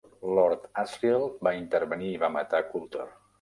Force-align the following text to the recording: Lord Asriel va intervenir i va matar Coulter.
Lord 0.37 0.63
Asriel 0.83 1.25
va 1.49 1.53
intervenir 1.59 2.11
i 2.15 2.19
va 2.25 2.31
matar 2.39 2.65
Coulter. 2.73 3.07